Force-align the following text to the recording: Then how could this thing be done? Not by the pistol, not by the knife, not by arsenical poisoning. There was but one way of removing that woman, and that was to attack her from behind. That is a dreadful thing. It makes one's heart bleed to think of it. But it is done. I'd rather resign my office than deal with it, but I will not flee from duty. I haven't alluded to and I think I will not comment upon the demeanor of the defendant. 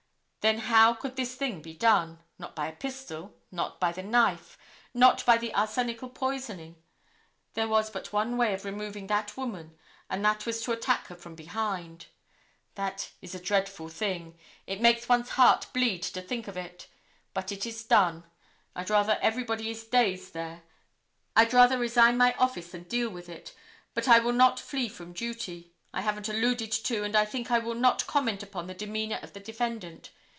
Then 0.41 0.57
how 0.57 0.95
could 0.95 1.17
this 1.17 1.35
thing 1.35 1.61
be 1.61 1.75
done? 1.75 2.23
Not 2.39 2.55
by 2.55 2.71
the 2.71 2.77
pistol, 2.77 3.35
not 3.51 3.79
by 3.79 3.91
the 3.91 4.01
knife, 4.01 4.57
not 4.91 5.23
by 5.23 5.37
arsenical 5.53 6.09
poisoning. 6.09 6.81
There 7.53 7.67
was 7.67 7.91
but 7.91 8.11
one 8.11 8.37
way 8.37 8.51
of 8.55 8.65
removing 8.65 9.05
that 9.05 9.37
woman, 9.37 9.77
and 10.09 10.25
that 10.25 10.47
was 10.47 10.63
to 10.63 10.71
attack 10.71 11.05
her 11.09 11.15
from 11.15 11.35
behind. 11.35 12.07
That 12.73 13.11
is 13.21 13.35
a 13.35 13.39
dreadful 13.39 13.87
thing. 13.87 14.39
It 14.65 14.81
makes 14.81 15.07
one's 15.07 15.29
heart 15.29 15.67
bleed 15.73 16.01
to 16.09 16.23
think 16.23 16.47
of 16.47 16.57
it. 16.57 16.87
But 17.35 17.51
it 17.51 17.67
is 17.67 17.83
done. 17.83 18.23
I'd 18.75 18.89
rather 18.89 19.13
resign 21.77 22.17
my 22.17 22.33
office 22.33 22.71
than 22.71 22.83
deal 22.85 23.11
with 23.11 23.29
it, 23.29 23.53
but 23.93 24.07
I 24.07 24.17
will 24.17 24.33
not 24.33 24.59
flee 24.59 24.89
from 24.89 25.13
duty. 25.13 25.75
I 25.93 26.01
haven't 26.01 26.29
alluded 26.29 26.71
to 26.71 27.03
and 27.03 27.15
I 27.15 27.25
think 27.25 27.51
I 27.51 27.59
will 27.59 27.75
not 27.75 28.07
comment 28.07 28.41
upon 28.41 28.65
the 28.65 28.73
demeanor 28.73 29.19
of 29.21 29.33
the 29.33 29.39
defendant. 29.39 30.09